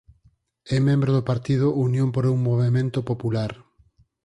[0.75, 3.51] É membro do partido Unión por un Movemento Popular.